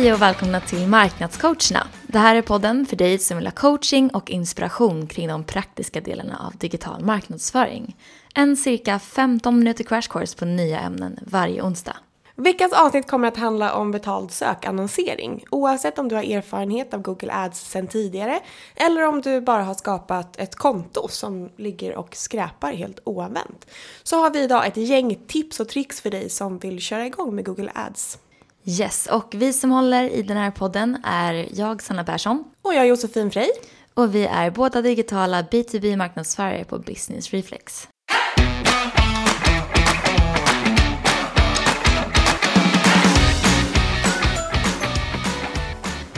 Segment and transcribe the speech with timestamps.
[0.00, 1.86] Hej och välkomna till Marknadscoacherna.
[2.06, 6.00] Det här är podden för dig som vill ha coaching och inspiration kring de praktiska
[6.00, 7.96] delarna av digital marknadsföring.
[8.34, 11.96] En cirka 15 minuter crash course på nya ämnen varje onsdag.
[12.36, 15.44] Veckans avsnitt kommer att handla om betald sökannonsering.
[15.50, 18.40] Oavsett om du har erfarenhet av Google Ads sedan tidigare
[18.76, 23.66] eller om du bara har skapat ett konto som ligger och skräpar helt oanvänt.
[24.02, 27.34] Så har vi idag ett gäng tips och tricks för dig som vill köra igång
[27.34, 28.18] med Google Ads.
[28.64, 32.44] Yes, och vi som håller i den här podden är jag, Sanna Persson.
[32.62, 33.48] Och jag, Josefin Frey.
[33.94, 37.88] Och vi är båda digitala B2B-marknadsförare på Business Reflex.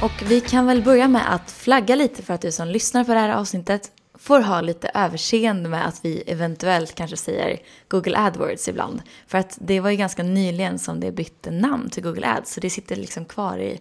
[0.02, 3.12] Och vi kan väl börja med att flagga lite för att du som lyssnar på
[3.12, 3.90] det här avsnittet
[4.22, 9.02] får ha lite överseende med att vi eventuellt kanske säger Google AdWords ibland.
[9.26, 12.60] För att det var ju ganska nyligen som det bytte namn till Google Ads så
[12.60, 13.80] det sitter liksom kvar i,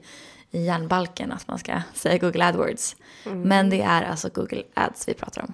[0.51, 2.95] i hjärnbalken att man ska säga Google AdWords.
[3.25, 3.41] Mm.
[3.41, 5.53] Men det är alltså Google Ads vi pratar om.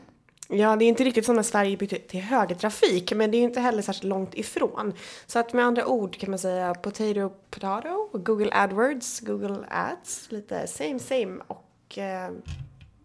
[0.49, 3.59] Ja, det är inte riktigt som när Sverige bytte till högertrafik, men det är inte
[3.59, 4.93] heller särskilt långt ifrån.
[5.25, 10.67] Så att med andra ord kan man säga potato, potato, Google AdWords, Google Ads, lite
[10.67, 12.31] same same och eh,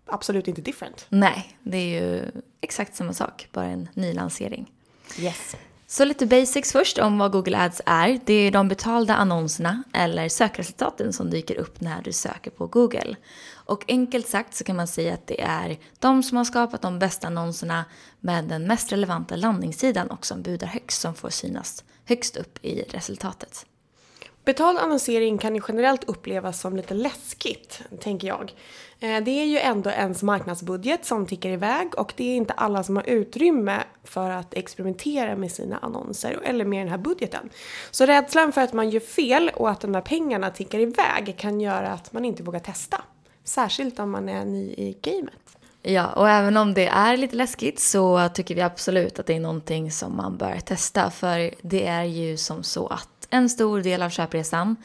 [0.06, 1.06] absolut inte different.
[1.08, 4.72] Nej, det är ju exakt samma sak, bara en ny lansering.
[5.18, 5.56] Yes.
[5.86, 8.20] Så lite basics först om vad Google Ads är.
[8.24, 13.16] Det är de betalda annonserna eller sökresultaten som dyker upp när du söker på Google.
[13.52, 16.98] Och enkelt sagt så kan man säga att det är de som har skapat de
[16.98, 17.84] bästa annonserna
[18.20, 22.82] med den mest relevanta landningssidan och som budar högst som får synas högst upp i
[22.82, 23.66] resultatet.
[24.44, 28.54] Betald annonsering kan ju generellt upplevas som lite läskigt, tänker jag.
[29.00, 32.82] Eh, det är ju ändå ens marknadsbudget som tickar iväg och det är inte alla
[32.82, 37.50] som har utrymme för att experimentera med sina annonser eller med den här budgeten.
[37.90, 41.60] Så rädslan för att man gör fel och att de där pengarna tickar iväg kan
[41.60, 43.02] göra att man inte vågar testa.
[43.44, 45.58] Särskilt om man är ny i gamet.
[45.82, 49.40] Ja, och även om det är lite läskigt så tycker vi absolut att det är
[49.40, 51.10] någonting som man bör testa.
[51.10, 54.76] För det är ju som så att en stor del av köpresan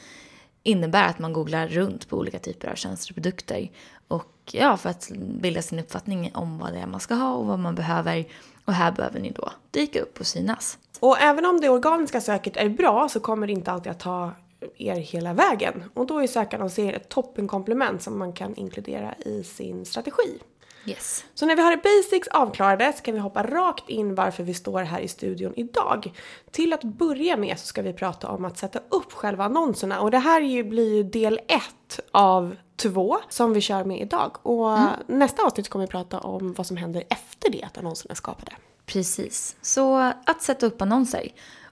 [0.63, 3.72] innebär att man googlar runt på olika typer av tjänster och produkter.
[4.07, 7.46] Och ja, för att bilda sin uppfattning om vad det är man ska ha och
[7.46, 8.28] vad man behöver.
[8.66, 10.78] Och här behöver ni då dyka upp och synas.
[11.00, 14.31] Och även om det organiska söket är bra så kommer det inte alltid att ta
[14.78, 15.84] er hela vägen.
[15.94, 20.40] Och då är sökannonsering ett toppenkomplement som man kan inkludera i sin strategi.
[20.88, 21.25] Yes.
[21.34, 24.81] Så när vi har basics avklarade så kan vi hoppa rakt in varför vi står
[24.81, 26.14] här i studion idag.
[26.52, 30.12] Till att börja med så ska vi prata om att sätta upp själva annonserna och
[30.12, 34.38] det här ju, blir ju del ett av två som vi kör med idag.
[34.42, 34.90] Och mm.
[35.08, 38.52] nästa avsnitt kommer vi prata om vad som händer efter det att annonserna är skapade.
[38.86, 39.56] Precis.
[39.62, 41.28] Så att sätta upp annonser.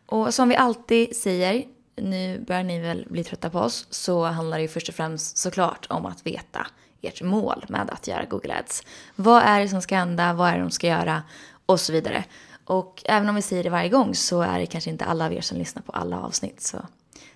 [0.05, 1.63] Och som vi alltid säger,
[1.95, 5.37] nu börjar ni väl bli trötta på oss, så handlar det ju först och främst
[5.37, 6.67] såklart om att veta
[7.07, 8.83] ert mål med att göra Google Ads.
[9.15, 10.33] Vad är det som ska hända?
[10.33, 11.23] Vad är det de ska göra?
[11.65, 12.23] Och så vidare.
[12.65, 15.33] Och även om vi säger det varje gång så är det kanske inte alla av
[15.33, 16.61] er som lyssnar på alla avsnitt.
[16.61, 16.77] Så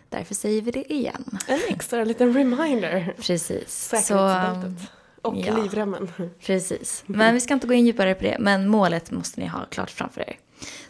[0.10, 1.40] därför säger vi det igen.
[1.48, 3.16] En extra liten reminder.
[3.18, 3.70] Precis.
[3.70, 4.92] Säkerhetsbältet.
[5.22, 6.12] Och ja, livremmen.
[6.46, 7.04] Precis.
[7.06, 8.38] Men vi ska inte gå in djupare på det.
[8.40, 10.38] Men målet måste ni ha klart framför er.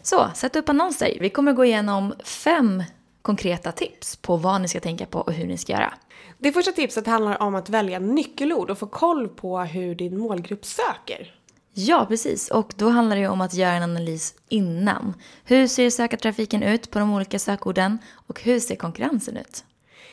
[0.02, 1.18] Så, sätt upp annonser.
[1.20, 2.82] Vi kommer gå igenom fem
[3.22, 5.94] konkreta tips på vad ni ska tänka på och hur ni ska göra.
[6.38, 10.64] Det första tipset handlar om att välja nyckelord och få koll på hur din målgrupp
[10.64, 11.34] söker.
[11.74, 12.50] Ja, precis.
[12.50, 15.14] Och då handlar det ju om att göra en analys innan.
[15.44, 19.64] Hur ser sökartrafiken ut på de olika sökorden och hur ser konkurrensen ut?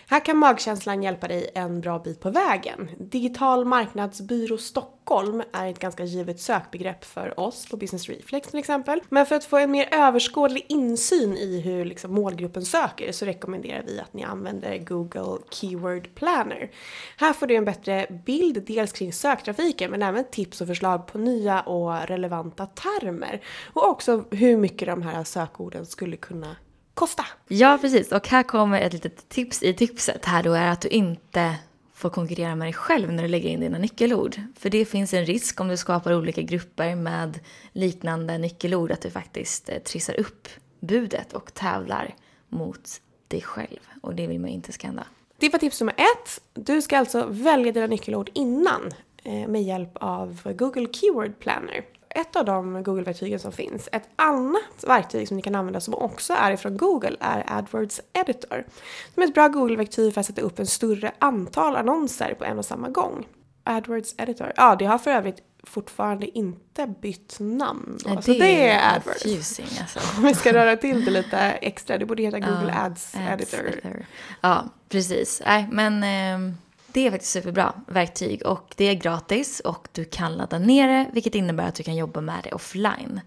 [0.10, 2.90] Här kan magkänslan hjälpa dig en bra bit på vägen.
[3.00, 9.02] Digital marknadsbyrå Stockholm är ett ganska givet sökbegrepp för oss på Business Reflex till exempel.
[9.10, 13.84] Men för att få en mer överskådlig insyn i hur liksom målgruppen söker så rekommenderar
[13.88, 16.72] vi att ni använder Google Keyword Planner.
[17.18, 21.18] Här får du en bättre bild dels kring söktrafiken men även tips och förslag på
[21.18, 23.42] nya och relevanta termer.
[23.74, 26.56] Och också hur mycket de här sökorden skulle kunna
[26.98, 27.26] kosta.
[27.48, 28.12] Ja, precis.
[28.12, 31.56] Och här kommer ett litet tips i tipset här då är att du inte
[31.94, 34.42] får konkurrera med dig själv när du lägger in dina nyckelord.
[34.60, 37.40] För det finns en risk om du skapar olika grupper med
[37.72, 40.48] liknande nyckelord att du faktiskt eh, trissar upp
[40.80, 42.16] budet och tävlar
[42.50, 43.80] mot dig själv.
[44.02, 45.08] Och det vill man inte ska hända.
[45.38, 46.42] Det var tips nummer ett.
[46.54, 48.92] Du ska alltså välja dina nyckelord innan
[49.24, 53.90] eh, med hjälp av Google Keyword Planner ett av de Google-verktygen som finns.
[53.92, 58.66] Ett annat verktyg som ni kan använda som också är ifrån Google är AdWords Editor.
[59.14, 62.58] Som är ett bra Google-verktyg för att sätta upp en större antal annonser på en
[62.58, 63.28] och samma gång.
[63.64, 67.98] AdWords Editor, ja det har för övrigt fortfarande inte bytt namn.
[68.04, 68.10] Då.
[68.10, 69.24] Ja, så det är AdWords.
[69.24, 70.00] confusing alltså.
[70.18, 74.06] Om vi ska röra till det lite extra, det borde heta Google Ja, Ads, Editor.
[74.42, 75.42] Ja, precis.
[75.46, 76.54] Nej, men eh,
[76.94, 81.10] det är faktiskt superbra verktyg och det är gratis och du kan ladda ner det
[81.14, 83.22] vilket innebär att du kan jobba med det offline.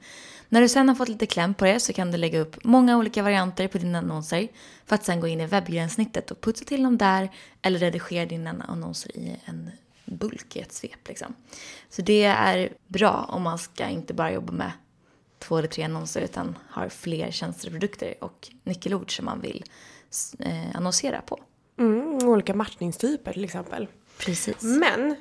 [0.48, 2.96] När du sen har fått lite kläm på det så kan du lägga upp många
[2.96, 4.48] olika varianter på dina annonser
[4.86, 7.30] för att sen gå in i webbgränssnittet och putsa till dem där
[7.62, 9.70] eller redigera dina annonser i en
[10.04, 11.08] bulk i ett svep.
[11.08, 11.34] Liksom.
[11.90, 14.72] Så det är bra om man ska inte bara jobba med
[15.38, 19.64] två eller tre annonser utan har fler tjänster och produkter och nyckelord som man vill
[20.38, 21.40] eh, annonsera på.
[21.80, 23.88] Mm, olika matchningstyper till exempel.
[24.18, 24.62] Precis.
[24.62, 25.16] Men,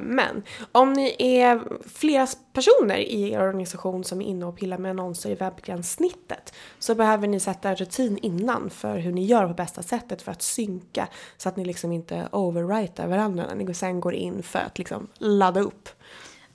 [0.00, 4.90] men, om ni är flera personer i er organisation som är inne och pillar med
[4.90, 9.54] annonser i webbgränssnittet så behöver ni sätta en rutin innan för hur ni gör på
[9.54, 14.00] bästa sättet för att synka så att ni liksom inte overwritar varandra när ni sen
[14.00, 15.88] går in för att liksom ladda upp.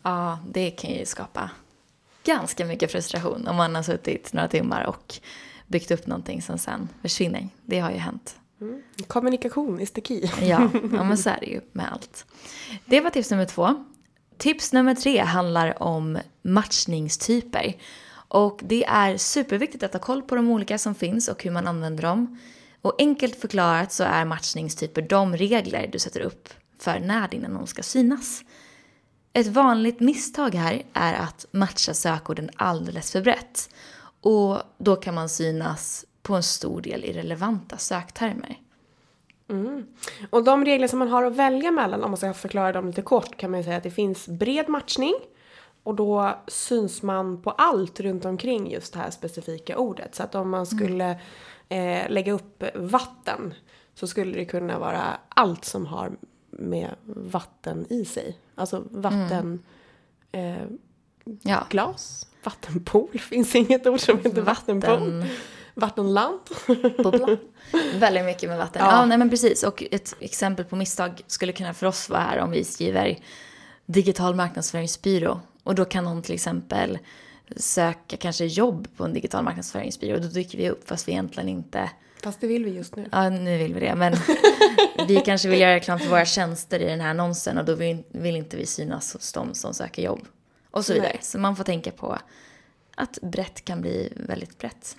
[0.03, 1.49] Ja, det kan ju skapa
[2.23, 5.15] ganska mycket frustration om man har suttit några timmar och
[5.67, 7.49] byggt upp någonting som sen försvinner.
[7.65, 8.39] Det har ju hänt.
[8.61, 8.81] Mm.
[9.07, 10.29] Kommunikation is the key.
[10.41, 12.25] Ja, ja, men så är det ju med allt.
[12.85, 13.85] Det var tips nummer två.
[14.37, 17.75] Tips nummer tre handlar om matchningstyper.
[18.27, 21.67] Och det är superviktigt att ha koll på de olika som finns och hur man
[21.67, 22.39] använder dem.
[22.81, 26.49] Och enkelt förklarat så är matchningstyper de regler du sätter upp
[26.79, 28.43] för när din annons ska synas.
[29.33, 33.69] Ett vanligt misstag här är att matcha sökorden alldeles för brett.
[34.21, 38.59] Och då kan man synas på en stor del irrelevanta söktermer.
[39.49, 39.85] Mm.
[40.29, 43.01] Och de regler som man har att välja mellan, om man ska förklara dem lite
[43.01, 45.13] kort, kan man ju säga att det finns bred matchning.
[45.83, 50.15] Och då syns man på allt runt omkring just det här specifika ordet.
[50.15, 51.09] Så att om man skulle
[51.69, 53.53] eh, lägga upp vatten
[53.93, 56.11] så skulle det kunna vara allt som har
[56.49, 58.39] med vatten i sig.
[58.55, 59.63] Alltså vatten...
[60.31, 60.55] Eh,
[61.41, 62.27] Ja, glas?
[62.43, 63.19] Vattenpool?
[63.19, 64.89] Finns inget ord som heter vattenpool?
[64.89, 65.25] vatten...
[65.75, 66.39] Vattenland?
[67.03, 67.37] bubbla.
[67.95, 68.81] Väldigt mycket med vatten.
[68.85, 68.91] Ja.
[68.91, 69.05] Ja.
[69.05, 69.63] nej men precis.
[69.63, 73.19] Och ett exempel på misstag skulle kunna för oss vara här om vi skriver
[73.85, 75.39] digital marknadsföringsbyrå.
[75.63, 76.99] Och då kan någon till exempel
[77.55, 80.15] söka kanske jobb på en digital marknadsföringsbyrå.
[80.15, 81.89] Och då dyker vi upp fast vi egentligen inte,
[82.23, 83.09] Fast det vill vi just nu.
[83.11, 84.15] ja nu vill vi det, men
[85.07, 88.03] vi kanske vill göra reklam för våra tjänster i den här annonsen och då vill,
[88.09, 90.27] vill inte vi synas hos de som söker jobb.
[90.71, 91.11] Och så vidare.
[91.13, 91.19] Nej.
[91.23, 92.17] Så man får tänka på
[92.95, 94.97] att brett kan bli väldigt brett.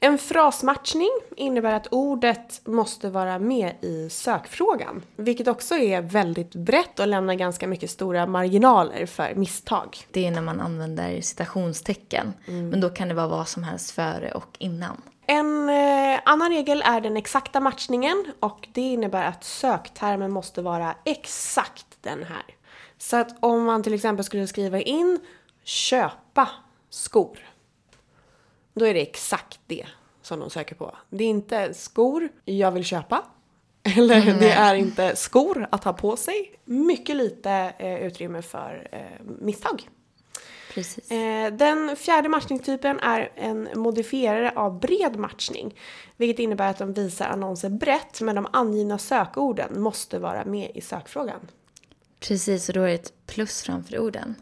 [0.00, 5.02] En frasmatchning innebär att ordet måste vara med i sökfrågan.
[5.16, 9.96] Vilket också är väldigt brett och lämnar ganska mycket stora marginaler för misstag.
[10.10, 12.32] Det är när man använder citationstecken.
[12.46, 15.02] Men då kan det vara vad som helst före och innan.
[15.26, 20.94] En eh, annan regel är den exakta matchningen och det innebär att söktermen måste vara
[21.04, 22.44] exakt den här.
[22.98, 25.18] Så att om man till exempel skulle skriva in
[25.64, 26.48] köpa
[26.90, 27.38] skor.
[28.78, 29.86] Då är det exakt det
[30.22, 30.96] som de söker på.
[31.10, 33.22] Det är inte skor jag vill köpa.
[33.96, 36.60] Eller det är inte skor att ha på sig.
[36.64, 39.88] Mycket lite eh, utrymme för eh, misstag.
[40.74, 41.10] Precis.
[41.10, 45.78] Eh, Den fjärde matchningstypen är en modifierare av bred matchning.
[46.16, 50.80] Vilket innebär att de visar annonser brett men de angivna sökorden måste vara med i
[50.80, 51.40] sökfrågan.
[52.20, 54.34] Precis, och då är det ett plus framför orden.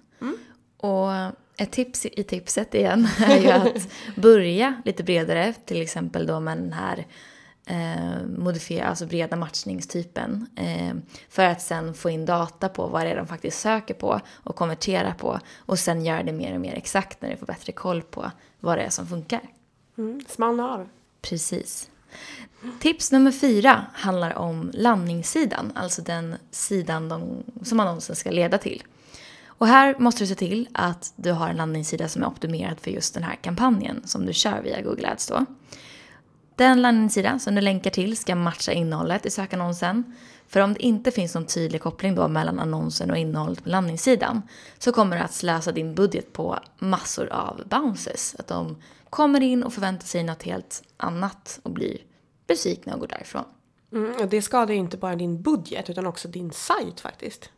[0.76, 1.08] Och
[1.56, 6.58] ett tips i tipset igen är ju att börja lite bredare, till exempel då med
[6.58, 7.06] den här
[7.66, 10.46] eh, modifiera, alltså breda matchningstypen.
[10.56, 10.94] Eh,
[11.28, 14.56] för att sen få in data på vad det är de faktiskt söker på och
[14.56, 15.40] konvertera på.
[15.56, 18.30] Och sen göra det mer och mer exakt när du får bättre koll på
[18.60, 19.40] vad det är som funkar.
[19.98, 20.88] Mm, smalna av.
[21.22, 21.90] Precis.
[22.80, 28.82] Tips nummer fyra handlar om landningssidan, alltså den sidan de, som annonsen ska leda till.
[29.58, 32.90] Och här måste du se till att du har en landningssida som är optimerad för
[32.90, 35.46] just den här kampanjen som du kör via Google Ads då.
[36.56, 40.14] Den landningssida som du länkar till ska matcha innehållet i sökannonsen.
[40.48, 44.42] För om det inte finns någon tydlig koppling då mellan annonsen och innehållet på landningssidan
[44.78, 48.36] så kommer du att slösa din budget på massor av bounces.
[48.38, 48.76] Att de
[49.10, 51.98] kommer in och förväntar sig något helt annat och blir
[52.46, 53.44] besvikna och går därifrån.
[53.92, 57.50] Mm, och det skadar ju inte bara din budget utan också din sajt faktiskt.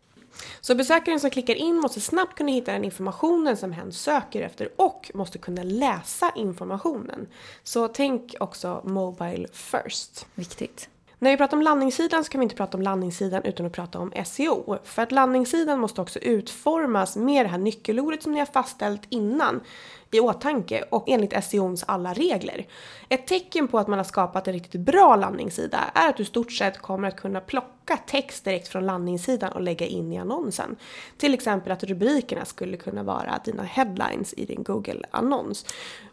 [0.61, 4.69] Så besökaren som klickar in måste snabbt kunna hitta den informationen som hen söker efter
[4.77, 7.27] och måste kunna läsa informationen.
[7.63, 10.27] Så tänk också Mobile first.
[10.35, 10.89] Viktigt.
[11.19, 13.99] När vi pratar om landningssidan så kan vi inte prata om landningssidan utan att prata
[13.99, 14.79] om SEO.
[14.85, 19.61] För att landningssidan måste också utformas med det här nyckelordet som ni har fastställt innan
[20.11, 22.67] i åtanke och enligt SEOns alla regler.
[23.09, 26.53] Ett tecken på att man har skapat en riktigt bra landningssida är att du stort
[26.53, 30.77] sett kommer att kunna plocka plocka text direkt från landningssidan och lägga in i annonsen.
[31.19, 35.67] Till exempel att rubrikerna skulle kunna vara dina headlines i din Google-annons.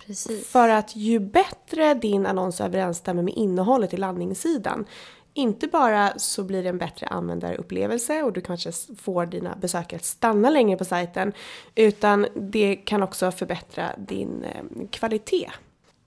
[0.05, 0.47] Precis.
[0.47, 4.85] För att ju bättre din annons överensstämmer med innehållet i landningssidan,
[5.33, 10.05] inte bara så blir det en bättre användarupplevelse och du kanske får dina besökare att
[10.05, 11.33] stanna längre på sajten,
[11.75, 15.49] utan det kan också förbättra din eh, kvalitet.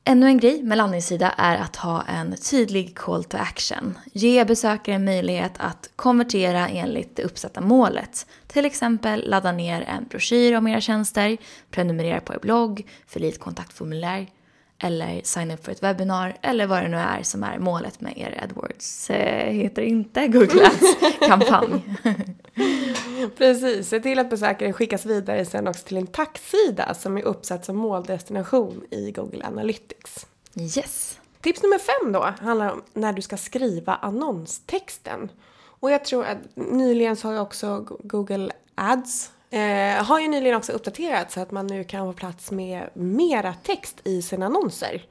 [0.09, 3.99] Ännu en grej med landningssida är att ha en tydlig call to action.
[4.13, 8.27] Ge besökaren möjlighet att konvertera enligt det uppsatta målet.
[8.47, 11.37] Till exempel ladda ner en broschyr om era tjänster,
[11.71, 14.27] prenumerera på er blogg, fylla i ett kontaktformulär
[14.79, 18.19] eller signa upp för ett webbinar eller vad det nu är som är målet med
[18.19, 21.83] er AdWords, eh, heter inte Google Ads-kampanj.
[23.37, 27.65] Precis, se till att besökaren skickas vidare sen också till en tacksida som är uppsatt
[27.65, 30.27] som måldestination i Google Analytics.
[30.55, 31.21] Yes.
[31.41, 35.29] Tips nummer fem då handlar om när du ska skriva annonstexten.
[35.81, 40.57] Och jag tror att nyligen så har ju också Google Ads eh, har ju nyligen
[40.57, 45.07] också uppdaterats så att man nu kan få plats med mera text i sina annonser.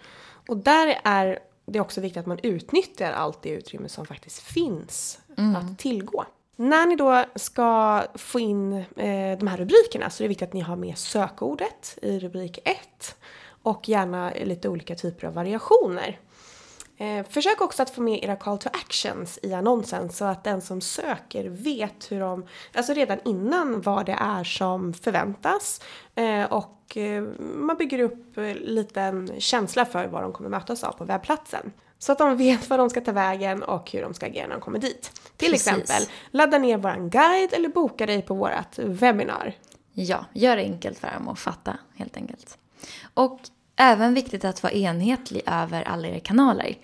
[0.48, 5.20] Och där är det också viktigt att man utnyttjar allt det utrymme som faktiskt finns
[5.58, 6.25] att tillgå.
[6.56, 10.54] När ni då ska få in eh, de här rubrikerna så är det viktigt att
[10.54, 13.15] ni har med sökordet i rubrik 1
[13.63, 16.20] och gärna lite olika typer av variationer.
[16.98, 20.62] Eh, försök också att få med era call to actions i annonsen så att den
[20.62, 25.82] som söker vet hur de, alltså redan innan vad det är som förväntas
[26.16, 30.84] eh, och eh, man bygger upp eh, lite en känsla för vad de kommer mötas
[30.84, 31.72] av på webbplatsen.
[32.00, 34.56] Så att de vet vad de ska ta vägen och hur de ska agera när
[34.56, 35.12] de kommer dit.
[35.38, 35.68] Till Precis.
[35.68, 39.54] exempel, ladda ner våran guide eller boka dig på vårat webbinar.
[39.94, 42.58] Ja, gör det enkelt för dem att fatta helt enkelt.
[43.14, 43.40] Och
[43.75, 46.77] även viktigt att vara enhetlig över alla era kanaler.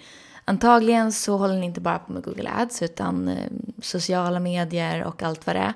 [0.46, 5.24] Antagligen så håller ni inte bara på med Google Ads utan eh, sociala medier och
[5.24, 5.74] allt vad det är.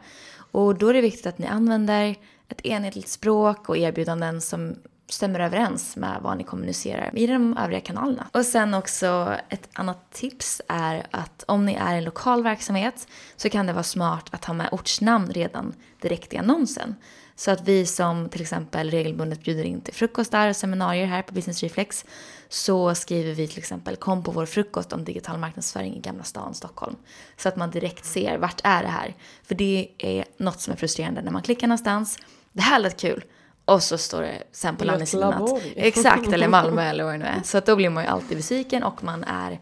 [0.51, 2.15] Och då är det viktigt att ni använder
[2.49, 4.75] ett enhetligt språk och erbjudanden som
[5.09, 8.27] stämmer överens med vad ni kommunicerar i de övriga kanalerna.
[8.31, 13.49] Och sen också ett annat tips är att om ni är en lokal verksamhet så
[13.49, 16.95] kan det vara smart att ha med ortsnamn redan direkt i annonsen.
[17.35, 21.33] Så att vi som till exempel regelbundet bjuder in till frukostar och seminarier här på
[21.33, 22.05] Business Reflex
[22.49, 26.53] så skriver vi till exempel kom på vår frukost om digital marknadsföring i Gamla stan,
[26.53, 26.95] Stockholm.
[27.37, 29.15] Så att man direkt ser vart är det här.
[29.43, 32.17] För det är något som är frustrerande när man klickar någonstans.
[32.51, 33.23] Det här lät kul.
[33.65, 35.61] Och så står det sen på landningssidan att...
[35.75, 37.41] Exakt, eller Malmö eller vad det nu är.
[37.43, 39.59] Så att då blir man ju alltid besviken och man är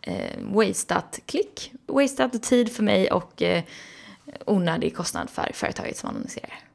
[0.00, 3.62] eh, wasted klick, wasted tid för mig och eh,
[4.46, 6.67] onödig kostnad för företaget som annonserar.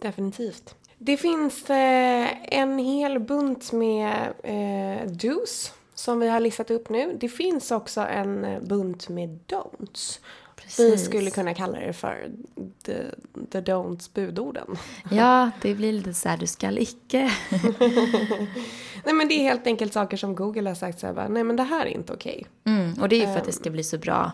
[0.00, 0.74] Definitivt.
[0.98, 7.16] Det finns eh, en hel bunt med eh, dos som vi har listat upp nu.
[7.20, 10.20] Det finns också en eh, bunt med don'ts.
[10.56, 11.04] Vi Precis.
[11.04, 12.30] skulle kunna kalla det för
[12.82, 12.94] the,
[13.50, 14.76] the don'ts budorden.
[15.10, 17.32] Ja, det blir lite så här, du skall icke.
[19.04, 21.44] Nej men det är helt enkelt saker som Google har sagt så här, bara, nej
[21.44, 22.46] men det här är inte okej.
[22.64, 24.32] Mm, och det är ju för att det ska bli så bra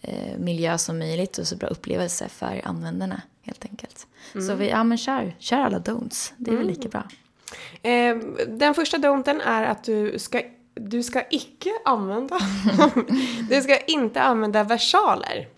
[0.00, 4.06] eh, miljö som möjligt och så bra upplevelse för användarna helt enkelt.
[4.46, 6.32] Så vi, ja men kör, kör alla don'ts.
[6.36, 7.04] Det är väl lika bra.
[7.82, 8.16] Eh,
[8.48, 10.42] den första don'ten är att du ska,
[10.74, 12.38] du ska icke använda,
[13.50, 15.48] du ska inte använda versaler.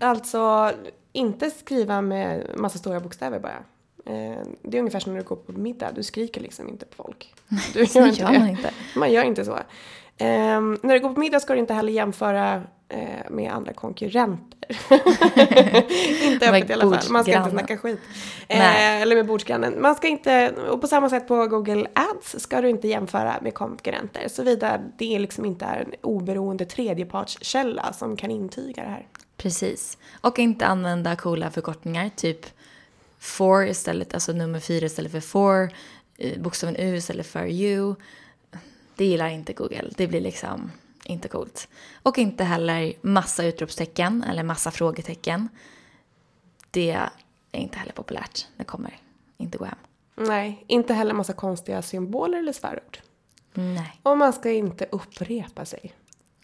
[0.00, 0.72] Alltså
[1.12, 3.64] inte skriva med massa stora bokstäver bara.
[4.06, 6.94] Eh, det är ungefär som när du går på middag, du skriker liksom inte på
[7.04, 7.34] folk.
[7.72, 8.70] Du gör man inte.
[8.96, 9.58] Man gör inte så.
[10.18, 14.56] Eh, när du går på middag ska du inte heller jämföra eh, med andra konkurrenter.
[16.32, 17.10] inte öppet i alla fall.
[17.10, 18.00] Man ska inte snacka skit.
[18.48, 19.82] Eh, eller med bordsgrannen.
[19.82, 23.54] Man ska inte, och på samma sätt på Google Ads ska du inte jämföra med
[23.54, 24.28] konkurrenter.
[24.28, 29.06] Såvida det liksom inte är en oberoende tredjepartskälla som kan intyga det här.
[29.36, 29.98] Precis.
[30.20, 32.46] Och inte använda coola förkortningar, typ
[33.18, 35.70] for istället, alltså nummer fyra istället för for,
[36.18, 37.94] eh, bokstaven U istället för you.
[38.96, 39.90] Det gillar inte Google.
[39.96, 40.72] Det blir liksom
[41.04, 41.68] inte coolt.
[42.02, 45.48] Och inte heller massa utropstecken eller massa frågetecken.
[46.70, 47.10] Det är
[47.60, 48.46] inte heller populärt.
[48.56, 48.96] Det kommer
[49.36, 49.78] inte gå hem.
[50.16, 52.98] Nej, inte heller massa konstiga symboler eller svärord.
[53.54, 55.92] Nej, Och man ska inte upprepa sig.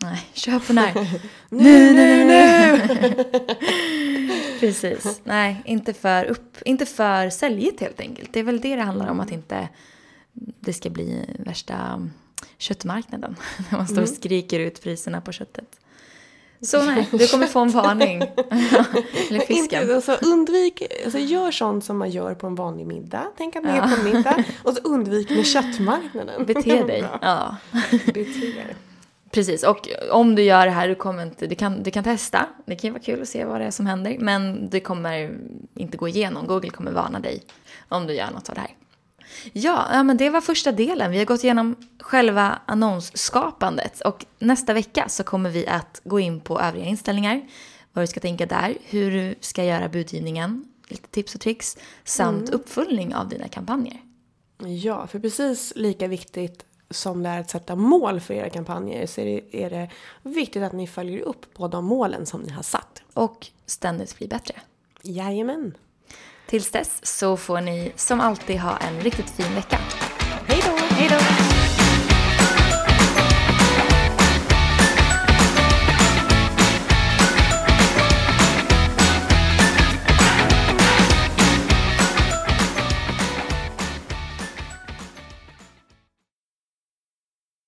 [0.03, 0.27] nej.
[0.33, 0.95] Kör på när.
[1.49, 2.81] Nu, nu, nu!
[4.61, 5.21] Precis.
[5.25, 8.33] Nej, inte för, upp, inte för säljigt helt enkelt.
[8.33, 9.69] Det är väl det det handlar om, att inte
[10.61, 12.09] det ska bli värsta
[12.59, 13.37] köttmarknaden.
[13.71, 15.79] När man står och skriker ut priserna på köttet.
[16.61, 18.23] Så nej, du kommer få en varning.
[19.31, 19.83] Eller fisken.
[19.83, 23.27] Inte, alltså, undvik, alltså, gör sånt som man gör på en vanlig middag.
[23.37, 24.45] Tänk att ni är på en middag.
[24.63, 26.47] Och så undvik med köttmarknaden.
[26.47, 27.05] Bete dig.
[27.23, 27.57] Ja,
[28.07, 28.65] Bete.
[29.31, 32.47] Precis, och om du gör det här, du, kommer inte, du, kan, du kan testa.
[32.67, 34.17] Det kan ju vara kul att se vad det är som händer.
[34.19, 35.39] Men det kommer
[35.75, 36.47] inte gå igenom.
[36.47, 37.43] Google kommer varna dig
[37.89, 38.71] om du gör något av det här.
[39.52, 41.11] Ja, ja, men det var första delen.
[41.11, 44.00] Vi har gått igenom själva annonsskapandet.
[44.00, 47.49] Och nästa vecka så kommer vi att gå in på övriga inställningar.
[47.93, 51.76] Vad du ska tänka där, hur du ska göra budgivningen, lite tips och tricks.
[52.05, 52.55] Samt mm.
[52.55, 54.00] uppföljning av dina kampanjer.
[54.59, 59.21] Ja, för precis lika viktigt som det är att sätta mål för era kampanjer så
[59.21, 59.91] är det,
[60.23, 63.02] viktigt att ni följer upp på de målen som ni har satt.
[63.14, 64.55] Och ständigt bli bättre.
[65.02, 65.75] Jajamän.
[66.53, 69.79] Tills dess så får ni som alltid ha en riktigt fin vecka.
[70.47, 70.95] Hej då!
[70.95, 71.42] Hej då!